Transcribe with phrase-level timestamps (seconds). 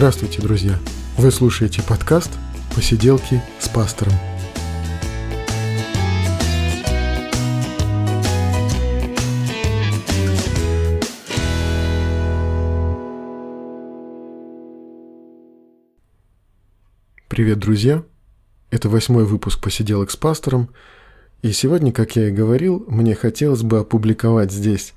[0.00, 0.78] Здравствуйте, друзья!
[1.18, 2.30] Вы слушаете подкаст
[2.74, 4.14] «Посиделки с пастором».
[17.28, 18.02] Привет, друзья!
[18.70, 20.70] Это восьмой выпуск «Посиделок с пастором»,
[21.42, 24.94] и сегодня, как я и говорил, мне хотелось бы опубликовать здесь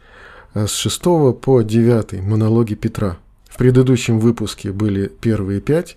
[0.54, 1.02] э, с 6
[1.42, 3.18] по 9 монологи Петра.
[3.54, 5.96] В предыдущем выпуске были первые пять,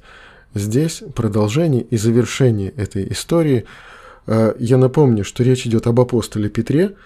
[0.52, 3.65] здесь продолжение и завершение этой истории.
[4.27, 6.96] Э, я напомню, что речь идет об апостоле Петре,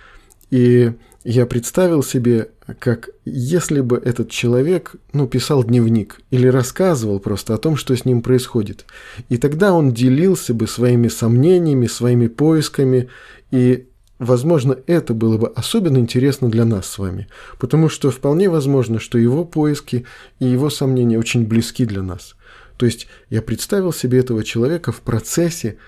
[0.50, 0.92] и
[1.22, 2.48] я представил себе,
[2.80, 8.04] как если бы этот человек ну, писал дневник или рассказывал просто о том, что с
[8.04, 8.86] ним происходит.
[9.28, 13.08] И тогда он делился бы своими сомнениями, своими поисками,
[13.52, 13.86] и,
[14.20, 17.26] возможно, это было бы особенно интересно для нас с вами,
[17.58, 20.04] потому что вполне возможно, что его поиски
[20.38, 22.36] и его сомнения очень близки для нас.
[22.76, 25.78] То есть я представил себе этого человека в процессе,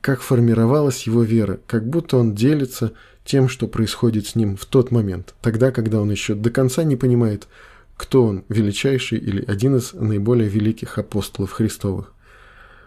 [0.00, 2.92] как формировалась его вера, как будто он делится
[3.24, 6.96] тем, что происходит с ним в тот момент, тогда, когда он еще до конца не
[6.96, 7.48] понимает,
[7.96, 12.12] кто он, величайший или один из наиболее великих апостолов Христовых.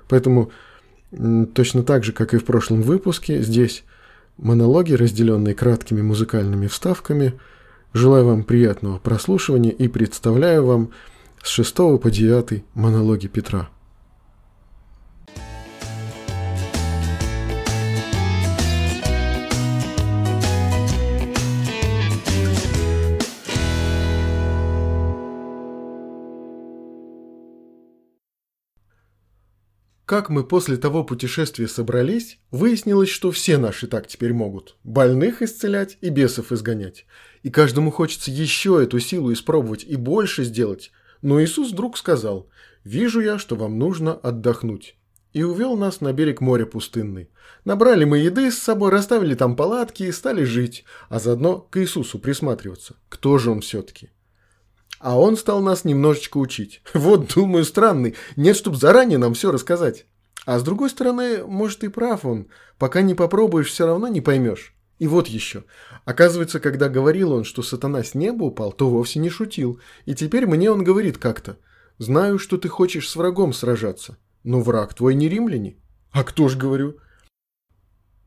[0.08, 0.52] Поэтому
[1.54, 3.84] точно так же, как и в прошлом выпуске, здесь
[4.38, 7.34] монологи, разделенные краткими музыкальными вставками.
[7.94, 10.90] Желаю вам приятного прослушивания и представляю вам
[11.42, 13.70] с 6 по 9 монологи Петра.
[30.08, 34.78] Как мы после того путешествия собрались, выяснилось, что все наши так теперь могут.
[34.86, 37.06] Больных исцелять и бесов изгонять.
[37.44, 40.94] И каждому хочется еще эту силу испробовать и больше сделать.
[41.22, 42.48] Но Иисус вдруг сказал,
[42.86, 44.96] «Вижу я, что вам нужно отдохнуть».
[45.34, 47.30] И увел нас на берег моря пустынный.
[47.66, 52.18] Набрали мы еды с собой, расставили там палатки и стали жить, а заодно к Иисусу
[52.18, 52.96] присматриваться.
[53.10, 54.12] Кто же он все-таки?
[55.00, 56.82] А он стал нас немножечко учить.
[56.94, 58.16] Вот, думаю, странный.
[58.36, 60.06] Нет, чтоб заранее нам все рассказать.
[60.46, 62.48] А с другой стороны, может и прав он.
[62.78, 64.74] Пока не попробуешь, все равно не поймешь.
[65.00, 65.66] И вот еще.
[66.06, 69.80] Оказывается, когда говорил он, что сатана с неба упал, то вовсе не шутил.
[70.06, 71.58] И теперь мне он говорит как-то.
[72.00, 74.18] Знаю, что ты хочешь с врагом сражаться.
[74.44, 75.78] Но враг твой не римляне.
[76.12, 76.98] А кто ж, говорю?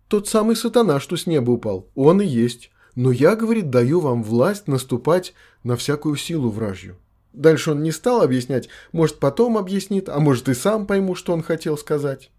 [0.09, 1.91] Тот самый сатана, что с неба упал.
[1.94, 2.70] Он и есть.
[2.95, 6.97] Но я, говорит, даю вам власть наступать на всякую силу вражью.
[7.33, 11.43] Дальше он не стал объяснять, может потом объяснит, а может и сам пойму, что он
[11.43, 12.31] хотел сказать.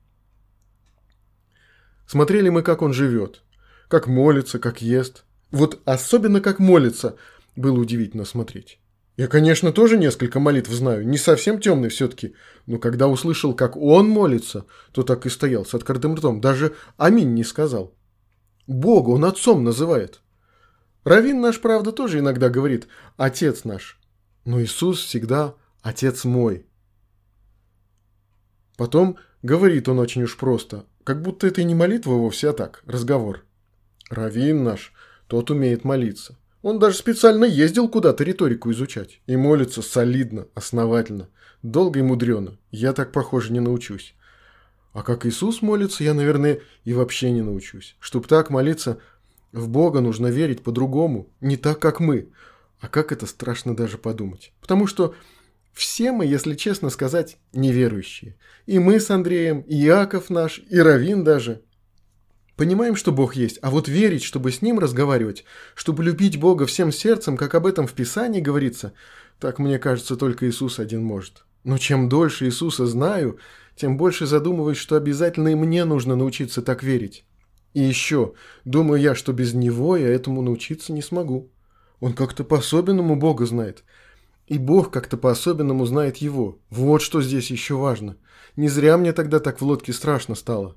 [2.05, 3.41] Смотрели мы, как он живет,
[3.87, 5.23] как молится, как ест.
[5.49, 7.15] Вот особенно как молится,
[7.55, 8.79] было удивительно смотреть.
[9.17, 12.33] Я, конечно, тоже несколько молитв знаю, не совсем темный все-таки,
[12.65, 17.33] но когда услышал, как он молится, то так и стоял с открытым ртом, даже «Аминь»
[17.33, 17.93] не сказал.
[18.67, 20.21] Бога он отцом называет.
[21.03, 23.99] Равин наш, правда, тоже иногда говорит «отец наш»,
[24.45, 26.65] но Иисус всегда «отец мой».
[28.77, 32.83] Потом говорит он очень уж просто, как будто это и не молитва вовсе, а так,
[32.85, 33.45] разговор.
[34.09, 34.93] Равин наш,
[35.27, 36.37] тот умеет молиться.
[36.61, 39.21] Он даже специально ездил куда-то риторику изучать.
[39.25, 41.29] И молится солидно, основательно,
[41.63, 42.57] долго и мудрено.
[42.69, 44.15] Я так, похоже, не научусь.
[44.93, 47.95] А как Иисус молится, я, наверное, и вообще не научусь.
[47.99, 48.99] Чтоб так молиться,
[49.51, 52.29] в Бога нужно верить по-другому, не так, как мы.
[52.79, 54.53] А как это страшно даже подумать.
[54.59, 55.13] Потому что
[55.73, 58.37] все мы, если честно сказать, неверующие.
[58.65, 61.61] И мы с Андреем, и Иаков наш, и Равин даже.
[62.55, 66.91] Понимаем, что Бог есть, а вот верить, чтобы с Ним разговаривать, чтобы любить Бога всем
[66.91, 68.93] сердцем, как об этом в Писании говорится,
[69.39, 71.45] так, мне кажется, только Иисус один может.
[71.63, 73.39] Но чем дольше Иисуса знаю,
[73.75, 77.25] тем больше задумываюсь, что обязательно и мне нужно научиться так верить.
[77.73, 78.33] И еще,
[78.65, 81.51] думаю я, что без него я этому научиться не смогу.
[81.99, 83.83] Он как-то по-особенному Бога знает.
[84.47, 86.59] И Бог как-то по-особенному знает его.
[86.69, 88.17] Вот что здесь еще важно.
[88.57, 90.75] Не зря мне тогда так в лодке страшно стало.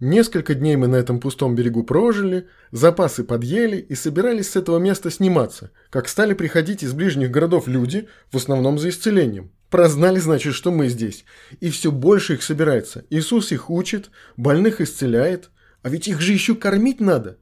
[0.00, 5.10] Несколько дней мы на этом пустом берегу прожили, запасы подъели и собирались с этого места
[5.10, 9.52] сниматься, как стали приходить из ближних городов люди, в основном за исцелением.
[9.70, 11.24] Прознали, значит, что мы здесь.
[11.60, 13.04] И все больше их собирается.
[13.08, 15.50] Иисус их учит, больных исцеляет,
[15.84, 17.36] а ведь их же еще кормить надо.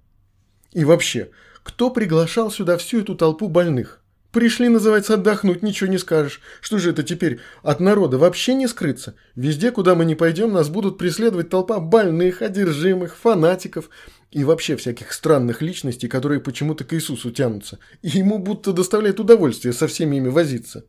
[0.72, 1.30] И вообще,
[1.62, 4.00] кто приглашал сюда всю эту толпу больных?
[4.32, 6.40] Пришли, называется, отдохнуть, ничего не скажешь.
[6.60, 9.14] Что же это теперь, от народа вообще не скрыться?
[9.36, 13.90] Везде, куда мы не пойдем, нас будут преследовать толпа больных, одержимых, фанатиков
[14.32, 17.78] и вообще всяких странных личностей, которые почему-то к Иисусу тянутся.
[18.00, 20.84] И ему будто доставляет удовольствие со всеми ими возиться.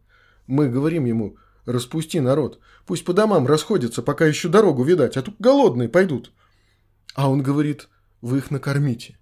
[0.48, 2.58] Мы говорим ему, распусти народ.
[2.88, 6.32] Пусть по домам расходятся, пока еще дорогу видать, а тут голодные пойдут.
[7.16, 7.90] А он говорит,
[8.22, 9.18] вы их накормите.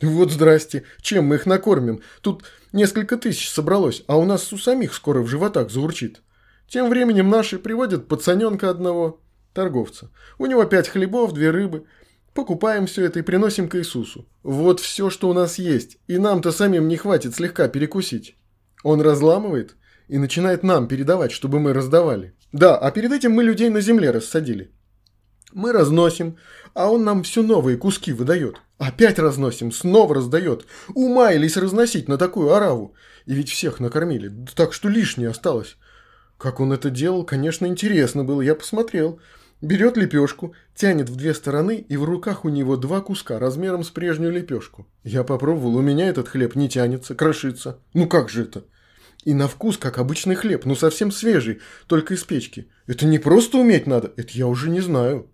[0.00, 2.02] Вот здрасте, чем мы их накормим?
[2.20, 6.22] Тут несколько тысяч собралось, а у нас у самих скоро в животах заурчит.
[6.68, 9.20] Тем временем наши приводят пацаненка одного,
[9.54, 10.10] торговца.
[10.38, 11.86] У него пять хлебов, две рыбы.
[12.34, 14.28] Покупаем все это и приносим к Иисусу.
[14.44, 18.36] Вот все, что у нас есть, и нам-то самим не хватит слегка перекусить.
[18.84, 22.34] Он разламывает и начинает нам передавать, чтобы мы раздавали.
[22.52, 24.70] Да, а перед этим мы людей на земле рассадили.
[25.52, 26.36] Мы разносим,
[26.78, 28.60] а он нам все новые куски выдает.
[28.78, 30.64] Опять разносим, снова раздает.
[30.94, 32.94] Умаялись разносить на такую ораву.
[33.26, 35.76] И ведь всех накормили, так что лишнее осталось.
[36.36, 39.18] Как он это делал, конечно, интересно было, я посмотрел.
[39.60, 43.90] Берет лепешку, тянет в две стороны, и в руках у него два куска размером с
[43.90, 44.86] прежнюю лепешку.
[45.02, 47.80] Я попробовал, у меня этот хлеб не тянется, крошится.
[47.92, 48.66] Ну как же это?
[49.24, 51.58] И на вкус, как обычный хлеб, но совсем свежий,
[51.88, 52.70] только из печки.
[52.86, 55.28] Это не просто уметь надо, это я уже не знаю.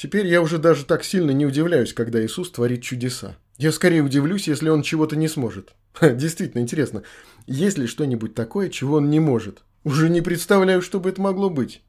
[0.00, 3.36] Теперь я уже даже так сильно не удивляюсь, когда Иисус творит чудеса.
[3.58, 5.74] Я скорее удивлюсь, если он чего-то не сможет.
[5.92, 7.02] Ха, действительно интересно,
[7.46, 9.62] есть ли что-нибудь такое, чего он не может?
[9.84, 11.82] Уже не представляю, что бы это могло быть.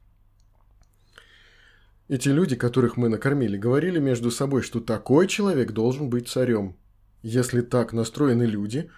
[2.08, 6.76] Эти люди, которых мы накормили, говорили между собой, что такой человек должен быть царем.
[7.22, 8.90] Если так настроены люди,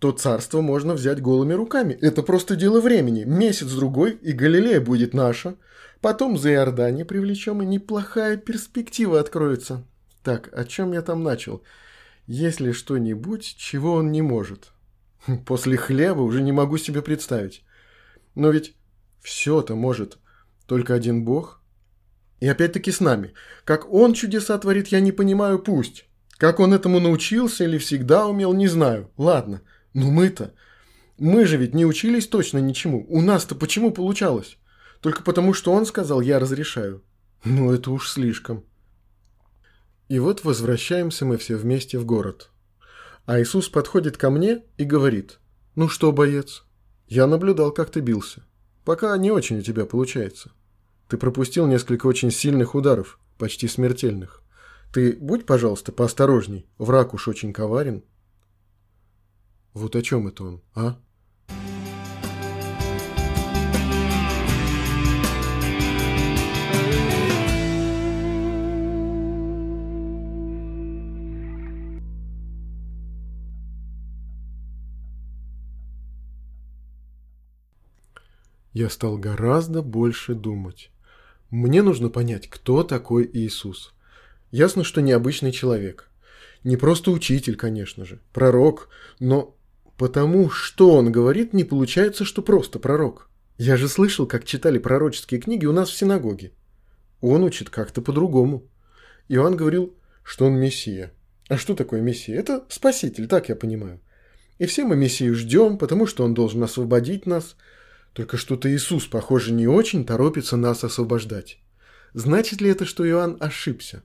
[0.00, 1.96] то царство можно взять голыми руками.
[2.00, 3.22] Это просто дело времени.
[3.22, 5.54] Месяц-другой, и Галилея будет наша–
[6.00, 9.86] Потом за Иордание привлечем, и неплохая перспектива откроется.
[10.22, 11.62] Так, о чем я там начал?
[12.26, 14.72] Есть ли что-нибудь, чего он не может?
[15.26, 17.64] Хм, после хлеба уже не могу себе представить.
[18.34, 18.74] Но ведь
[19.20, 20.18] все-то может
[20.66, 21.60] только один Бог.
[22.38, 23.34] И опять-таки с нами.
[23.64, 26.06] Как он чудеса творит, я не понимаю, пусть.
[26.38, 29.10] Как он этому научился или всегда умел, не знаю.
[29.18, 29.60] Ладно,
[29.92, 30.54] но мы-то...
[31.18, 33.04] Мы же ведь не учились точно ничему.
[33.10, 34.56] У нас-то почему получалось?
[35.00, 37.02] Только потому, что он сказал «я разрешаю».
[37.44, 38.64] Ну, это уж слишком.
[40.08, 42.50] И вот возвращаемся мы все вместе в город.
[43.24, 45.38] А Иисус подходит ко мне и говорит,
[45.74, 46.64] «Ну что, боец,
[47.06, 48.44] я наблюдал, как ты бился.
[48.84, 50.52] Пока не очень у тебя получается.
[51.08, 54.42] Ты пропустил несколько очень сильных ударов, почти смертельных.
[54.92, 58.04] Ты будь, пожалуйста, поосторожней, враг уж очень коварен».
[59.72, 61.00] Вот о чем это он, а?
[78.80, 80.90] Я стал гораздо больше думать.
[81.50, 83.92] Мне нужно понять, кто такой Иисус.
[84.52, 86.08] Ясно, что необычный человек.
[86.64, 88.88] Не просто учитель, конечно же, пророк,
[89.18, 89.54] но
[89.98, 93.28] потому что он говорит, не получается, что просто пророк.
[93.58, 96.52] Я же слышал, как читали пророческие книги у нас в синагоге.
[97.20, 98.66] Он учит как-то по-другому.
[99.28, 101.12] Иоанн говорил, что он Мессия.
[101.50, 102.38] А что такое Мессия?
[102.38, 104.00] Это Спаситель, так я понимаю.
[104.56, 107.56] И все мы Мессию ждем, потому что он должен освободить нас–
[108.12, 111.58] только что-то Иисус, похоже, не очень торопится нас освобождать.
[112.12, 114.02] Значит ли это, что Иоанн ошибся?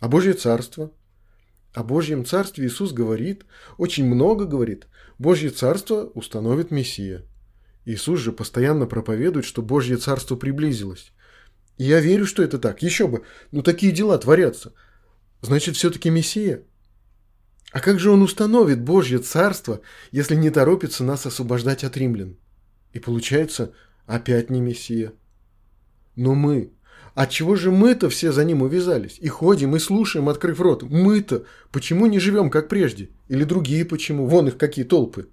[0.00, 0.92] А Божье Царство?
[1.72, 3.46] О Божьем Царстве Иисус говорит,
[3.78, 4.86] очень много говорит.
[5.18, 7.24] Божье Царство установит Мессия.
[7.86, 11.12] Иисус же постоянно проповедует, что Божье Царство приблизилось.
[11.78, 12.82] И я верю, что это так.
[12.82, 14.74] Еще бы, ну такие дела творятся.
[15.40, 16.62] Значит, все-таки Мессия?
[17.72, 22.36] А как же он установит Божье Царство, если не торопится нас освобождать от римлян?
[22.92, 23.72] И получается,
[24.06, 25.12] опять не Мессия.
[26.16, 26.72] Но мы...
[27.14, 29.18] А чего же мы-то все за ним увязались?
[29.20, 30.82] И ходим, и слушаем, открыв рот.
[30.82, 33.10] Мы-то почему не живем, как прежде?
[33.28, 34.26] Или другие почему?
[34.26, 35.28] Вон их какие толпы.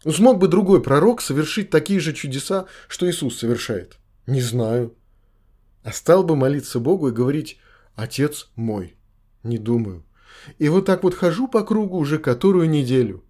[0.00, 3.98] Смог бы другой пророк совершить такие же чудеса, что Иисус совершает?
[4.26, 4.94] Не знаю.
[5.82, 7.58] А стал бы молиться Богу и говорить
[7.94, 8.96] «Отец мой».
[9.42, 10.04] Не думаю.
[10.58, 13.22] И вот так вот хожу по кругу уже которую неделю.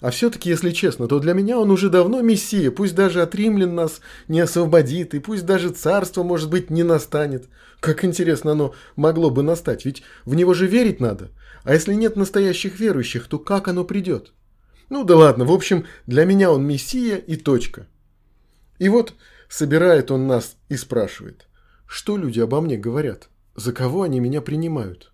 [0.00, 3.74] А все-таки, если честно, то для меня он уже давно мессия, пусть даже от римлян
[3.74, 7.48] нас не освободит, и пусть даже царство, может быть, не настанет.
[7.80, 11.30] Как интересно оно могло бы настать, ведь в него же верить надо.
[11.64, 14.32] А если нет настоящих верующих, то как оно придет?
[14.88, 17.86] Ну да ладно, в общем, для меня он мессия и точка.
[18.78, 19.14] И вот
[19.48, 21.48] собирает он нас и спрашивает,
[21.86, 25.12] что люди обо мне говорят, за кого они меня принимают?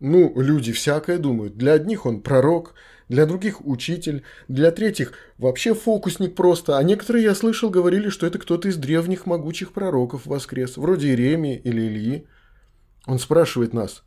[0.00, 1.56] Ну, люди всякое думают.
[1.56, 2.74] Для одних он пророк,
[3.08, 8.38] для других учитель, для третьих вообще фокусник просто, а некоторые, я слышал, говорили, что это
[8.38, 12.26] кто-то из древних могучих пророков воскрес, вроде Иеремии или Ильи.
[13.06, 14.02] Он спрашивает нас,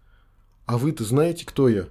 [0.66, 1.86] а вы-то знаете, кто я?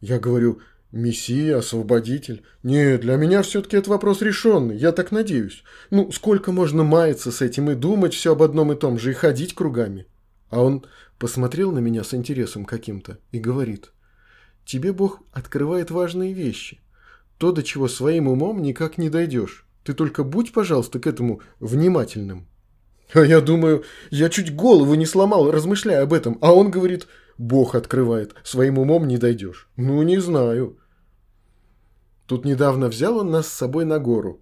[0.00, 0.60] Я говорю,
[0.92, 2.42] Мессия, освободитель.
[2.62, 5.62] Не, для меня все-таки этот вопрос решенный, я так надеюсь.
[5.90, 9.14] Ну, сколько можно маяться с этим и думать все об одном и том же, и
[9.14, 10.06] ходить кругами?
[10.50, 10.84] А он
[11.18, 13.92] посмотрел на меня с интересом каким-то и говорит.
[14.64, 16.80] Тебе Бог открывает важные вещи.
[17.38, 19.66] То, до чего своим умом никак не дойдешь.
[19.84, 22.46] Ты только будь, пожалуйста, к этому внимательным.
[23.14, 26.38] А я думаю, я чуть голову не сломал, размышляя об этом.
[26.40, 29.68] А он говорит, Бог открывает, своим умом не дойдешь.
[29.76, 30.78] Ну, не знаю.
[32.26, 34.40] Тут недавно взял он нас с собой на гору.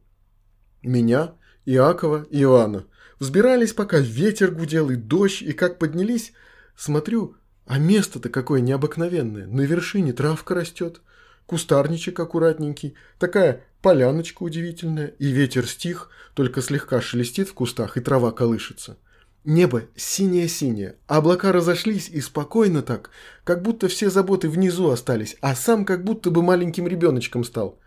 [0.82, 1.34] Меня,
[1.64, 2.84] Иакова и Иоанна.
[3.18, 6.32] Взбирались, пока ветер гудел и дождь, и как поднялись,
[6.76, 9.46] смотрю, а место-то какое необыкновенное.
[9.46, 11.00] На вершине травка растет,
[11.46, 18.30] кустарничек аккуратненький, такая поляночка удивительная, и ветер стих, только слегка шелестит в кустах, и трава
[18.30, 18.96] колышется.
[19.44, 23.10] Небо синее-синее, облака разошлись и спокойно так,
[23.44, 27.80] как будто все заботы внизу остались, а сам как будто бы маленьким ребеночком стал.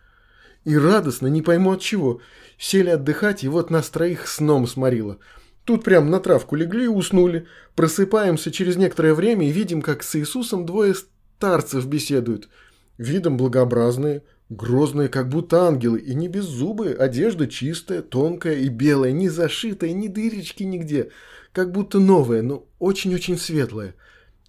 [0.64, 2.22] И радостно, не пойму от чего,
[2.58, 5.20] сели отдыхать, и вот нас троих сном сморило.
[5.66, 7.48] Тут прям на травку легли и уснули.
[7.76, 12.50] Просыпаемся через некоторое время и видим, как с Иисусом двое старцев беседуют.
[12.98, 19.12] Видом благообразные, грозные, как будто ангелы, и не без зубы, одежда чистая, тонкая и белая,
[19.12, 21.12] не зашитая, ни дырочки нигде–
[21.54, 23.96] как будто новое, но очень-очень светлое.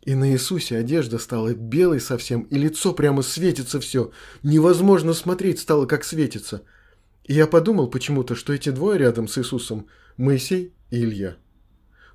[0.05, 4.11] И на Иисусе одежда стала белой совсем, и лицо прямо светится все.
[4.43, 6.63] Невозможно смотреть стало, как светится.
[7.25, 11.37] И я подумал почему-то, что эти двое рядом с Иисусом– Моисей и Илья.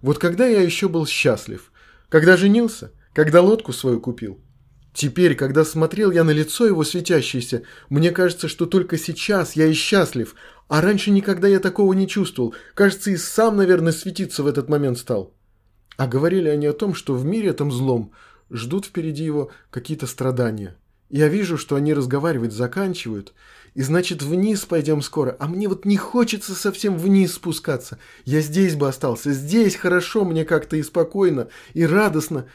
[0.02, 1.72] Вот когда я еще был счастлив,
[2.10, 4.40] когда женился, когда лодку свою купил.
[4.94, 9.74] Теперь, когда смотрел я на лицо его светящееся, мне кажется, что только сейчас я и
[9.74, 10.36] счастлив,
[10.68, 12.54] а раньше никогда я такого не чувствовал.
[12.74, 15.37] Кажется, и сам, наверное, светиться в этот момент стал.
[15.98, 18.12] А говорили они о том, что в мире этом злом
[18.52, 20.78] ждут впереди его какие-то страдания.
[21.10, 23.34] Я вижу, что они разговаривать заканчивают,
[23.74, 27.98] и значит вниз пойдем скоро, а мне вот не хочется совсем вниз спускаться.
[28.26, 32.46] Я здесь бы остался, здесь хорошо мне как-то и спокойно, и радостно.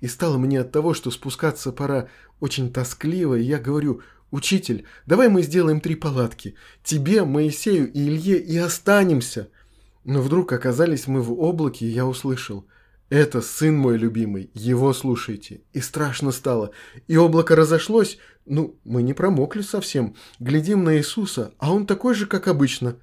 [0.00, 2.08] И стало мне от того, что спускаться пора
[2.40, 6.54] очень тоскливо, и я говорю, «Учитель, давай мы сделаем три палатки.
[6.82, 9.48] Тебе, Моисею и Илье и останемся».
[10.04, 12.66] Но вдруг оказались мы в облаке, и я услышал.
[13.12, 15.60] «Это сын мой любимый, его слушайте».
[15.74, 16.70] И страшно стало.
[17.08, 18.16] И облако разошлось.
[18.46, 20.16] Ну, мы не промокли совсем.
[20.40, 22.96] Глядим на Иисуса, а он такой же, как обычно.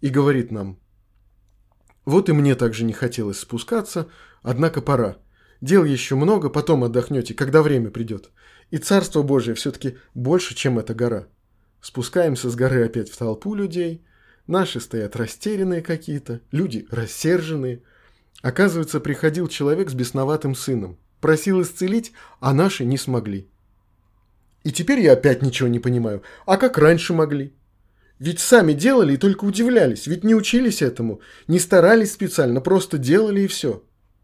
[0.00, 0.78] И говорит нам.
[2.06, 4.08] Вот и мне также не хотелось спускаться,
[4.40, 5.16] однако пора.
[5.60, 8.30] Дел еще много, потом отдохнете, когда время придет.
[8.70, 11.26] И Царство Божие все-таки больше, чем эта гора.
[11.82, 14.02] Спускаемся с горы опять в толпу людей.
[14.46, 17.82] Наши стоят растерянные какие-то, люди рассерженные.
[18.42, 20.98] Оказывается, приходил человек с бесноватым сыном.
[21.20, 23.48] Просил исцелить, а наши не смогли.
[24.64, 26.22] И теперь я опять ничего не понимаю.
[26.44, 27.54] А как раньше могли?
[28.18, 30.06] Ведь сами делали и только удивлялись.
[30.06, 33.82] Ведь не учились этому, не старались специально, просто делали и все.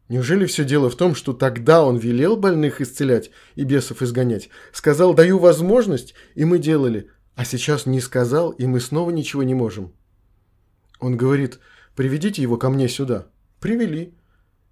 [0.09, 4.51] Неужели все дело в том, что тогда он велел больных исцелять и бесов изгонять?
[4.73, 7.09] Сказал, даю возможность, и мы делали.
[7.35, 9.93] А сейчас не сказал, и мы снова ничего не можем.
[11.01, 11.61] Он говорит,
[11.97, 13.29] приведите его ко мне сюда.
[13.63, 14.13] Привели.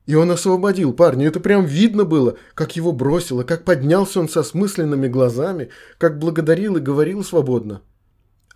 [0.06, 1.28] И он освободил парня.
[1.28, 6.76] Это прям видно было, как его бросило, как поднялся он со смысленными глазами, как благодарил
[6.76, 7.82] и говорил свободно.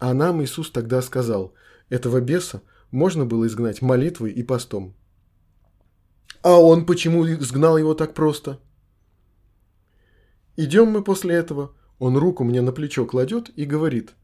[0.00, 1.54] А нам Иисус тогда сказал,
[1.88, 4.96] этого беса можно было изгнать молитвой и постом.
[6.42, 8.58] А он почему сгнал его так просто?
[10.56, 11.76] Идем мы после этого.
[12.00, 14.14] Он руку мне на плечо кладет и говорит.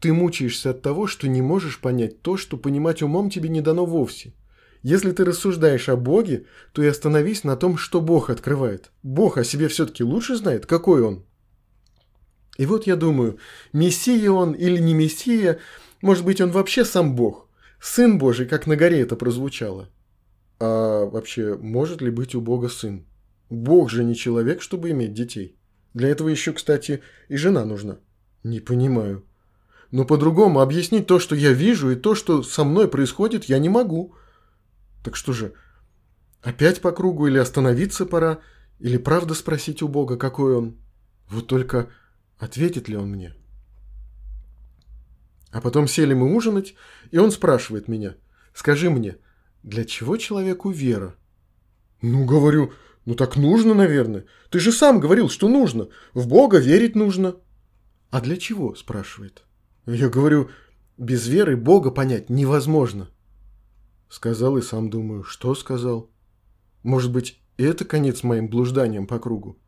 [0.00, 3.86] Ты мучаешься от того, что не можешь понять то, что понимать умом тебе не дано
[3.86, 4.34] вовсе.
[4.82, 8.90] Если ты рассуждаешь о Боге, то и остановись на том, что Бог открывает.
[9.02, 11.24] Бог о себе все-таки лучше знает, какой Он.
[12.58, 13.38] И вот я думаю,
[13.72, 15.58] Мессия он или не Мессия,
[16.00, 17.48] может быть, он вообще сам Бог.
[17.80, 19.90] Сын Божий, как на горе это прозвучало.
[20.58, 23.04] А вообще, может ли быть у Бога сын?
[23.50, 25.56] Бог же не человек, чтобы иметь детей.
[25.94, 27.98] Для этого еще, кстати, и жена нужна.
[28.42, 29.24] Не понимаю.
[29.90, 33.68] Но по-другому объяснить то, что я вижу, и то, что со мной происходит, я не
[33.68, 34.14] могу.
[35.06, 35.52] Так что же,
[36.42, 38.40] опять по кругу или остановиться пора,
[38.80, 40.78] или правда спросить у Бога, какой он?
[41.28, 41.90] Вот только
[42.38, 43.32] ответит ли он мне?
[45.52, 46.74] А потом сели мы ужинать,
[47.12, 48.16] и он спрашивает меня,
[48.52, 49.18] скажи мне,
[49.62, 51.14] для чего человеку вера?
[52.02, 52.72] Ну, говорю,
[53.04, 54.24] ну так нужно, наверное.
[54.50, 55.86] Ты же сам говорил, что нужно.
[56.14, 57.36] В Бога верить нужно.
[58.10, 59.44] А для чего, спрашивает.
[59.86, 60.50] Я говорю,
[60.98, 63.08] без веры Бога понять невозможно.
[64.08, 66.08] Сказал и сам думаю, что сказал.
[66.82, 69.58] Может быть, это конец моим блужданиям по кругу?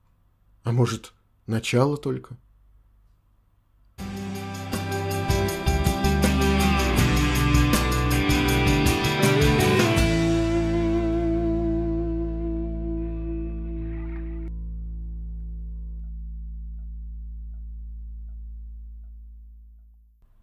[0.62, 1.12] А может,
[1.46, 2.36] начало только?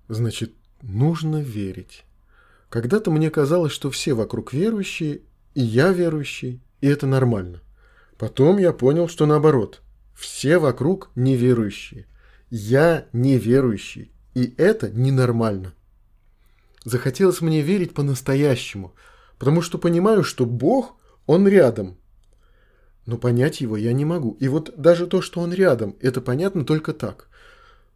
[0.07, 2.05] Значит, нужно верить.
[2.69, 5.21] Когда-то мне казалось, что все вокруг верующие,
[5.53, 7.61] и я верующий, и это нормально.
[8.17, 9.81] Потом я понял, что наоборот.
[10.13, 12.07] Все вокруг неверующие.
[12.49, 15.73] Я неверующий, и это ненормально.
[16.85, 18.93] Захотелось мне верить по-настоящему,
[19.39, 20.95] потому что понимаю, что Бог,
[21.25, 21.97] Он рядом.
[23.05, 24.37] Но понять Его я не могу.
[24.39, 27.27] И вот даже то, что Он рядом, это понятно только так.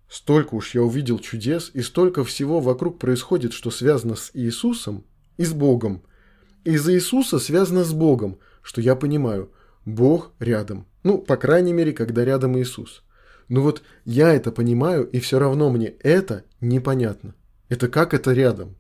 [0.09, 5.05] Столько уж я увидел чудес, и столько всего вокруг происходит, что связано с Иисусом
[5.37, 6.01] и с Богом.
[6.63, 9.51] Из-за Иисуса связано с Богом, что я понимаю,
[9.85, 10.87] Бог рядом.
[11.03, 13.03] Ну, по крайней мере, когда рядом Иисус.
[13.49, 17.35] Но вот я это понимаю, и все равно мне это непонятно.
[17.69, 18.75] Это как это рядом?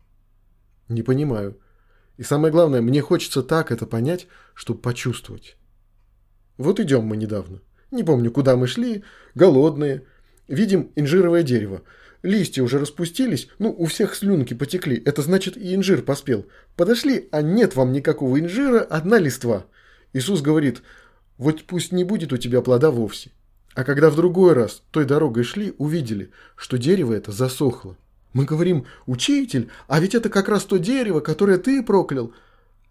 [0.87, 1.59] Не понимаю.
[2.17, 5.57] И самое главное, мне хочется так это понять, чтобы почувствовать.
[6.57, 7.61] Вот идем мы недавно.
[7.91, 9.03] Не помню, куда мы шли,
[9.35, 10.05] голодные.
[10.49, 11.83] Видим инжировое дерево.
[12.23, 15.01] Листья уже распустились, ну, у всех слюнки потекли.
[15.05, 16.47] Это значит, и инжир поспел.
[16.75, 19.67] Подошли, а нет вам никакого инжира, одна листва.
[20.11, 20.81] Иисус говорит,
[21.37, 23.29] вот пусть не будет у тебя плода вовсе.
[23.75, 27.95] А когда в другой раз той дорогой шли, увидели, что дерево это засохло.
[28.33, 32.33] Мы говорим, учитель, а ведь это как раз то дерево, которое ты проклял.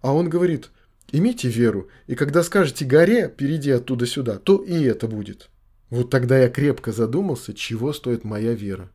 [0.00, 0.70] А он говорит,
[1.10, 5.50] имейте веру, и когда скажете горе, перейди оттуда сюда, то и это будет.
[5.90, 8.90] Вот тогда я крепко задумался, чего стоит моя вера.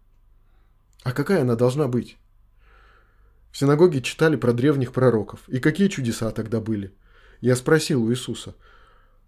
[1.03, 2.17] А какая она должна быть?
[3.51, 5.47] В синагоге читали про древних пророков.
[5.47, 6.93] И какие чудеса тогда были?
[7.41, 8.55] Я спросил у Иисуса,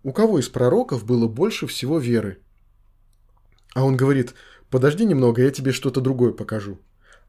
[0.04, 2.40] у кого из пророков было больше всего веры?
[3.74, 4.36] А он говорит,
[4.70, 6.80] подожди немного, я тебе что-то другое покажу.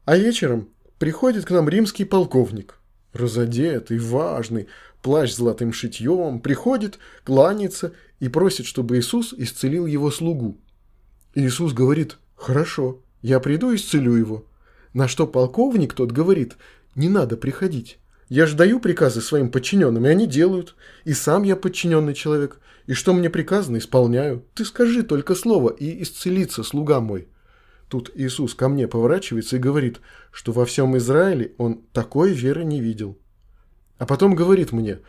[0.05, 2.79] А вечером приходит к нам римский полковник,
[3.13, 4.67] разодетый, важный,
[5.01, 10.57] плащ с золотым шитьем, приходит, кланяется и просит, чтобы Иисус исцелил его слугу.
[11.35, 14.45] Иисус говорит, хорошо, я приду и исцелю его.
[14.93, 16.55] На что полковник тот говорит,
[16.95, 17.99] не надо приходить.
[18.29, 20.75] Я же даю приказы своим подчиненным, и они делают.
[21.05, 22.59] И сам я подчиненный человек.
[22.85, 24.43] И что мне приказано, исполняю.
[24.53, 27.27] Ты скажи только слово, и исцелится слуга мой.
[27.89, 32.81] Тут Иисус ко мне поворачивается и говорит, что во всем Израиле он такой веры не
[32.81, 33.17] видел.
[33.97, 34.99] А потом говорит мне,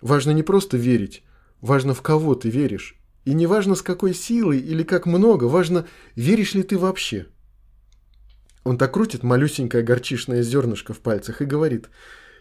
[0.00, 1.24] важно не просто верить,
[1.60, 2.96] важно в кого ты веришь.
[3.24, 7.26] И не важно с какой силой или как много, важно, веришь ли ты вообще.
[8.64, 11.88] Он так крутит малюсенькое горчишное зернышко в пальцах и говорит,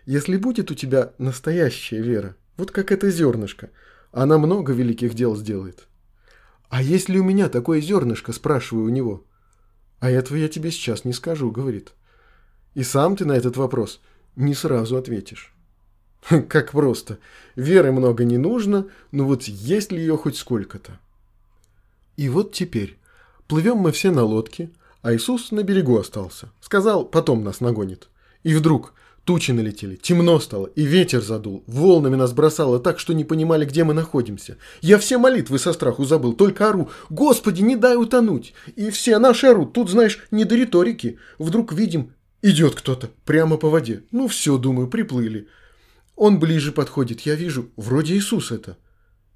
[0.05, 3.71] если будет у тебя настоящая вера, вот как это зернышко,
[4.11, 5.87] она много великих дел сделает.
[6.69, 9.25] А если у меня такое зернышко, спрашиваю у него–
[10.01, 11.93] «А этого я тебе сейчас не скажу»,— говорит.
[12.73, 14.01] «И сам ты на этот вопрос
[14.35, 15.53] не сразу ответишь».
[16.49, 17.19] Как просто.
[17.55, 20.99] Веры много не нужно, но вот есть ли ее хоть сколько-то?
[22.17, 22.97] И вот теперь.
[23.47, 24.69] Плывем мы все на лодке,
[25.01, 26.49] а Иисус на берегу остался.
[26.61, 28.09] Сказал, потом нас нагонит.
[28.43, 31.63] И вдруг Тучи налетели, темно стало, и ветер задул.
[31.67, 34.57] Волнами нас бросало так, что не понимали, где мы находимся.
[34.81, 36.89] Я все молитвы со страху забыл, только ору.
[37.09, 38.53] Господи, не дай утонуть.
[38.75, 41.19] И все наши орут, тут, знаешь, не до риторики.
[41.37, 44.03] Вдруг видим, идет кто-то, прямо по воде.
[44.11, 45.47] Ну все, думаю, приплыли.
[46.15, 48.77] Он ближе подходит, я вижу, вроде Иисус это.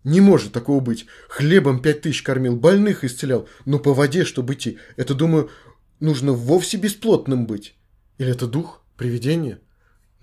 [0.04, 1.06] Не может такого быть.
[1.30, 3.48] Хлебом пять тысяч кормил, больных исцелял.
[3.66, 5.50] Но по воде, чтобы идти, это, думаю,
[6.00, 7.76] нужно вовсе бесплотным быть.
[8.18, 9.60] Или это дух, привидение?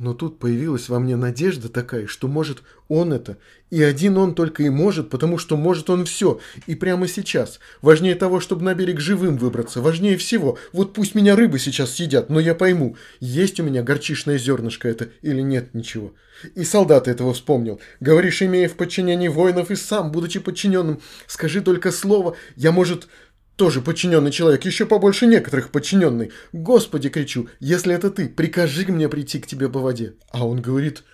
[0.02, 3.38] Но тут появилась во мне надежда такая, что может он это,
[3.70, 7.60] и один он только и может, потому что может он все, и прямо сейчас.
[7.82, 10.58] Важнее того, чтобы на берег живым выбраться, важнее всего.
[10.72, 15.10] Вот пусть меня рыбы сейчас съедят, но я пойму, есть у меня горчишное зернышко это
[15.22, 16.12] или нет ничего.
[16.56, 17.80] И солдат этого вспомнил.
[18.00, 23.06] Говоришь, имея в подчинении воинов и сам, будучи подчиненным, скажи только слово, я, может,
[23.56, 26.32] тоже подчиненный человек, еще побольше некоторых подчиненный.
[26.52, 30.14] Господи, кричу, если это ты, прикажи мне прийти к тебе по воде.
[30.30, 31.04] А он говорит,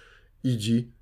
[0.43, 0.93] иди.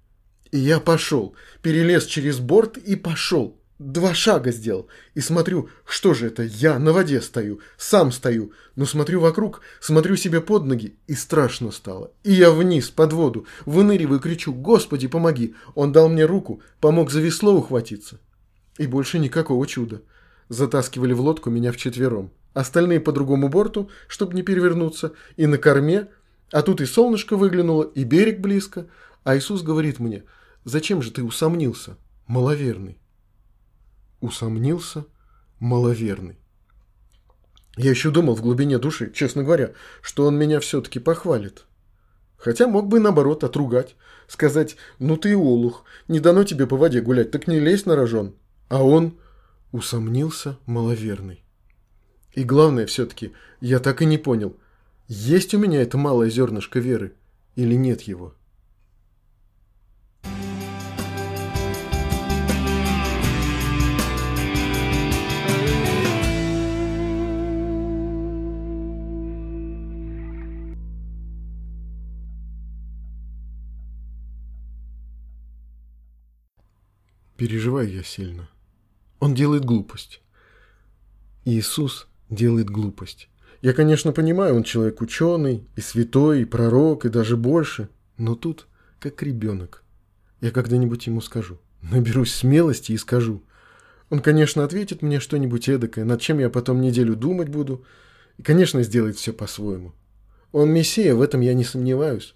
[0.50, 3.60] И я пошел, перелез через борт и пошел.
[3.78, 4.88] Два шага сделал.
[5.14, 8.52] И смотрю, что же это, я на воде стою, сам стою.
[8.74, 12.12] Но смотрю вокруг, смотрю себе под ноги, и страшно стало.
[12.24, 15.54] И я вниз, под воду, выныриваю, кричу, Господи, помоги.
[15.74, 18.18] Он дал мне руку, помог за весло ухватиться.
[18.78, 20.00] И больше никакого чуда
[20.48, 22.30] затаскивали в лодку меня вчетвером.
[22.54, 26.08] Остальные по другому борту, чтобы не перевернуться, и на корме.
[26.52, 28.86] А тут и солнышко выглянуло, и берег близко.
[29.24, 30.24] А Иисус говорит мне,
[30.64, 32.98] зачем же ты усомнился, маловерный?
[34.20, 35.04] Усомнился,
[35.58, 36.38] маловерный.
[37.76, 41.64] Я еще думал в глубине души, честно говоря, что он меня все-таки похвалит.
[42.38, 43.96] Хотя мог бы наоборот отругать,
[44.28, 48.34] сказать, ну ты олух, не дано тебе по воде гулять, так не лезь на рожон.
[48.68, 49.18] А он
[49.72, 51.44] Усомнился маловерный.
[52.32, 54.56] И главное все-таки, я так и не понял,
[55.08, 57.14] есть у меня это малое зернышко веры
[57.54, 58.34] или нет его?
[77.36, 78.48] Переживаю я сильно.
[79.20, 80.20] Он делает глупость.
[81.44, 83.28] Иисус делает глупость.
[83.62, 87.88] Я, конечно, понимаю, он человек ученый, и святой, и пророк, и даже больше.
[88.18, 88.66] Но тут
[88.98, 89.82] как ребенок.
[90.40, 91.58] Я когда-нибудь ему скажу.
[91.82, 93.42] Наберусь смелости и скажу.
[94.10, 97.84] Он, конечно, ответит мне что-нибудь эдакое, над чем я потом неделю думать буду.
[98.38, 99.94] И, конечно, сделает все по-своему.
[100.52, 102.34] Он мессия, в этом я не сомневаюсь.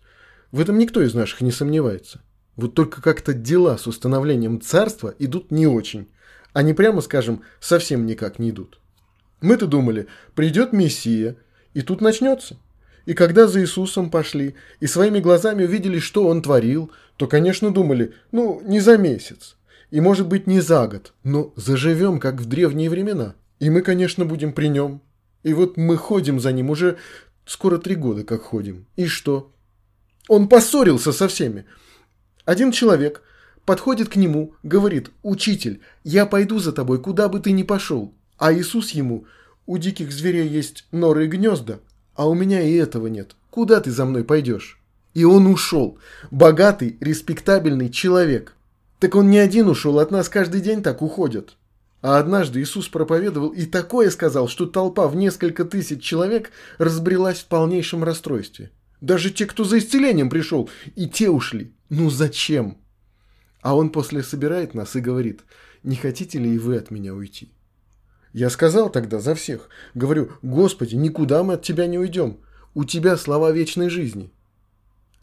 [0.51, 2.23] В этом никто из наших не сомневается.
[2.57, 6.09] Вот только как-то дела с установлением царства идут не очень.
[6.53, 8.81] Они, прямо скажем, совсем никак не идут.
[9.41, 11.37] Мы-то думали, придет Мессия,
[11.75, 12.57] и тут начнется.
[13.07, 18.15] И когда за Иисусом пошли, и своими глазами увидели, что Он творил, то, конечно, думали,
[18.33, 19.57] ну, не за месяц,
[19.91, 23.35] и, может быть, не за год, но заживем, как в древние времена.
[23.59, 25.03] И мы, конечно, будем при Нем.
[25.43, 26.99] И вот мы ходим за Ним уже
[27.47, 28.87] скоро три года, как ходим.
[28.97, 29.53] И что?
[30.29, 31.67] Он поссорился со всеми.
[32.45, 33.23] Один человек
[33.64, 38.14] подходит к нему, говорит, «Учитель, я пойду за тобой, куда бы ты ни пошел».
[38.38, 39.27] А Иисус ему,
[39.66, 41.81] «У диких зверей есть норы и гнезда,
[42.14, 43.37] а у меня и этого нет.
[43.51, 44.81] Куда ты за мной пойдешь?»
[45.14, 45.99] И он ушел.
[46.31, 48.55] Богатый, респектабельный человек.
[48.99, 51.57] Так он не один ушел, от нас каждый день так уходят.
[52.03, 57.46] А однажды Иисус проповедовал и такое сказал, что толпа в несколько тысяч человек разбрелась в
[57.46, 58.70] полнейшем расстройстве.
[59.01, 61.73] Даже те, кто за исцелением пришел, и те ушли.
[61.88, 62.79] Ну зачем?
[63.62, 65.42] А он после собирает нас и говорит,
[65.83, 67.53] не хотите ли и вы от меня уйти?
[68.33, 69.68] Я сказал тогда за всех.
[69.94, 72.38] Говорю, Господи, никуда мы от Тебя не уйдем.
[72.75, 74.31] У Тебя слова вечной жизни.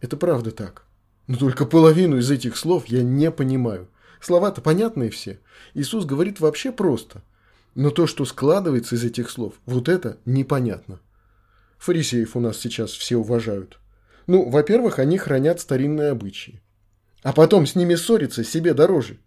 [0.02, 0.84] Это правда так.
[1.28, 3.88] Но только половину из этих слов я не понимаю.
[4.21, 5.39] Слова-то понятные все.
[5.73, 7.21] Иисус говорит вообще просто.
[7.76, 11.00] Но то, что складывается из этих слов, вот это непонятно.
[11.78, 13.80] Фарисеев у нас сейчас все уважают.
[14.26, 16.62] Ну, во-первых, они хранят старинные обычаи.
[17.28, 19.18] А потом с ними ссориться себе дороже.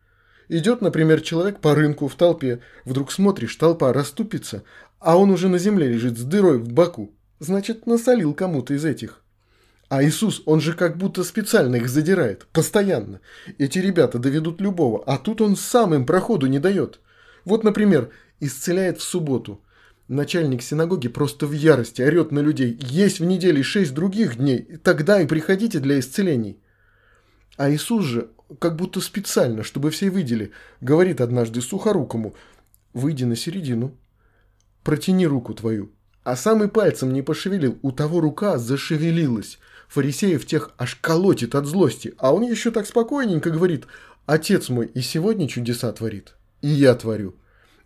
[0.48, 2.62] Идет, например, человек по рынку в толпе.
[2.86, 4.62] Вдруг смотришь, толпа расступится,
[5.00, 7.14] а он уже на земле лежит с дырой в боку.
[7.40, 9.22] Значит, насолил кому-то из этих.
[9.90, 12.46] А Иисус, он же как будто специально их задирает.
[12.54, 13.20] Постоянно.
[13.58, 17.00] Эти ребята доведут любого, а тут он сам им проходу не дает.
[17.44, 18.08] Вот, например,
[18.40, 19.62] исцеляет в субботу–
[20.08, 22.76] Начальник синагоги просто в ярости орет на людей.
[22.80, 26.58] Есть в неделе шесть других дней, тогда и приходите для исцелений.
[27.60, 32.34] А Иисус же, как будто специально, чтобы все видели, говорит однажды сухорукому,
[32.94, 33.94] выйди на середину,
[34.82, 35.90] протяни руку твою.
[36.24, 39.58] А сам и пальцем не пошевелил, у того рука зашевелилась.
[39.88, 43.86] Фарисеев тех аж колотит от злости, а он еще так спокойненько говорит,
[44.24, 47.34] отец мой и сегодня чудеса творит, и я творю.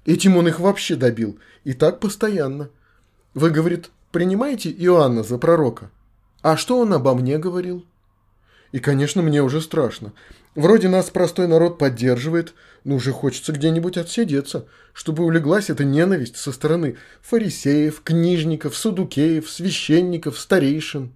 [0.07, 1.41] Этим он их вообще добил.
[1.65, 2.71] И так постоянно.
[3.35, 5.91] Вы, говорит, принимаете Иоанна за пророка?
[6.43, 7.85] А что он обо мне говорил?
[8.75, 10.15] И, конечно, мне уже страшно.
[10.57, 16.51] Вроде нас простой народ поддерживает, но уже хочется где-нибудь отсидеться, чтобы улеглась эта ненависть со
[16.51, 21.15] стороны фарисеев, книжников, судукеев, священников, старейшин.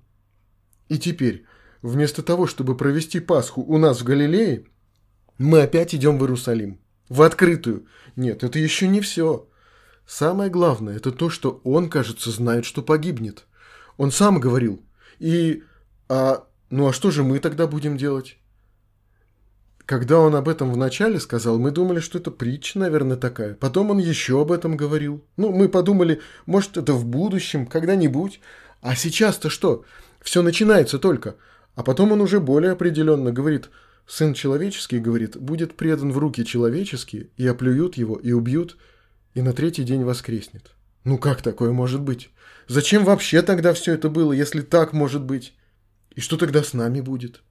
[0.89, 1.47] И теперь,
[1.83, 4.67] вместо того, чтобы провести Пасху у нас в Галилее,
[5.39, 6.79] мы опять идем в Иерусалим.
[7.09, 7.89] В открытую.
[8.15, 9.49] Нет, это еще не все.
[10.07, 13.47] Самое главное, это то, что он, кажется, знает, что погибнет.
[13.97, 14.81] Он сам говорил.
[15.19, 15.65] И...
[16.09, 16.45] А...
[16.71, 18.39] Ну а что же мы тогда будем делать?
[19.87, 23.55] Когда он об этом вначале сказал, мы думали, что это притча, наверное, такая.
[23.55, 25.25] Потом он еще об этом говорил.
[25.39, 28.41] Ну, мы подумали, может, это в будущем, когда-нибудь.
[28.83, 29.85] А сейчас-то что?
[30.21, 31.37] Все начинается только.
[31.75, 33.71] А потом он уже более определенно говорит–
[34.09, 38.79] Сын человеческий, говорит, будет предан в руки человеческие, и оплюют его, и убьют,
[39.35, 40.71] и на третий день воскреснет.
[41.05, 42.31] Ну как такое может быть?
[42.69, 45.55] Зачем вообще тогда все это было, если так может быть?
[46.15, 47.43] И что тогда с нами будет?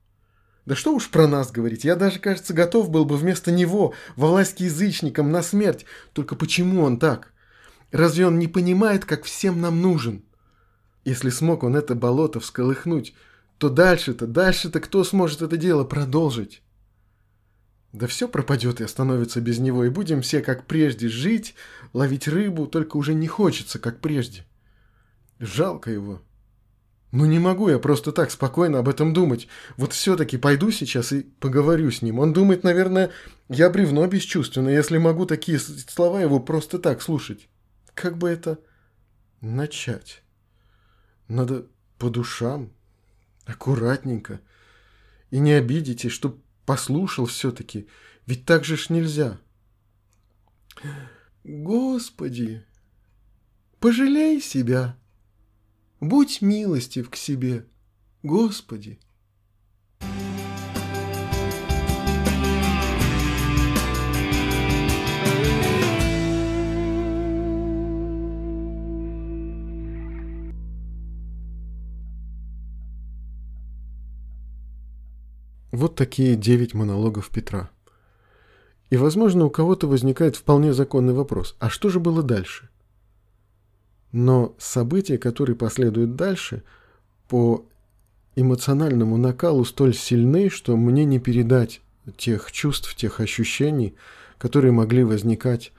[0.65, 4.28] Да что уж про нас говорить, я даже, кажется, готов был бы вместо него во
[4.28, 5.86] власть к язычникам на смерть.
[6.12, 7.32] Только почему он так?
[7.91, 10.26] Разве он не понимает, как всем нам нужен?
[11.06, 13.13] Если смог он это болото всколыхнуть,
[13.58, 16.62] то дальше-то, дальше-то кто сможет это дело продолжить?
[17.93, 21.56] Да все пропадет и остановится без него, и будем все как прежде жить,
[21.93, 24.46] ловить рыбу, только уже не хочется, как прежде.
[25.39, 26.22] Жалко его.
[27.12, 29.48] Ну не могу я просто так спокойно об этом думать.
[29.78, 32.20] Вот все-таки пойду сейчас и поговорю с ним.
[32.20, 33.12] Он думает, наверное,
[33.48, 37.48] я бревно бесчувственное, если могу такие слова его просто так слушать.
[37.93, 38.60] Как бы это
[39.39, 40.22] начать?
[41.30, 41.65] Надо
[41.98, 42.74] по душам,
[43.46, 44.41] аккуратненько.
[45.32, 47.88] И не обидите, чтоб послушал все-таки,
[48.26, 49.39] ведь так же ж нельзя.
[51.46, 52.65] Господи,
[53.80, 54.98] пожалей себя,
[56.00, 57.66] будь милостив к себе,
[58.24, 59.00] Господи.
[75.72, 77.70] Вот такие девять монологов Петра.
[78.90, 82.70] И, возможно, у кого-то возникает вполне законный вопрос, а что же было дальше?
[84.19, 86.63] Но события, которые последуют дальше,
[87.30, 87.67] по
[88.36, 91.82] эмоциональному накалу столь сильны, что мне не передать
[92.17, 93.93] тех чувств, тех ощущений,
[94.39, 95.71] которые могли возникать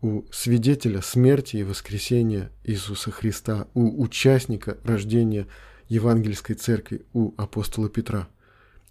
[0.00, 5.46] у свидетеля смерти и воскресения Иисуса Христа, у участника рождения
[5.90, 8.28] Евангельской церкви, у апостола Петра–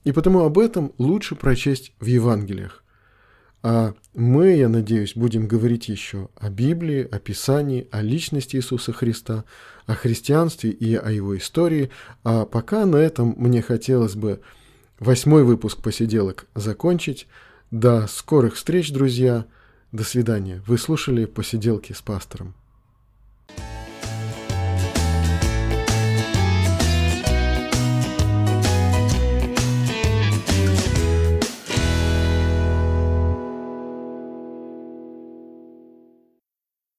[0.03, 2.82] и потому об этом лучше прочесть в Евангелиях.
[3.63, 9.45] А мы, я надеюсь, будем говорить еще о Библии, о Писании, о личности Иисуса Христа,
[9.85, 11.89] о христианстве и о его истории.
[12.25, 14.41] А пока на этом мне хотелось бы
[14.99, 17.25] восьмой выпуск посиделок закончить.
[17.71, 19.45] До скорых встреч, друзья.
[19.93, 20.61] До свидания.
[20.67, 22.55] Вы слушали посиделки с пастором.